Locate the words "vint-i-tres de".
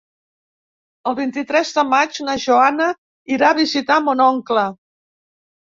1.19-1.83